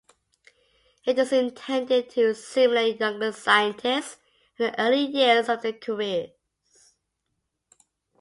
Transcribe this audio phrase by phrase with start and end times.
[1.05, 4.17] It is intended to stimulate younger scientists
[4.57, 6.31] in the early years of their careers.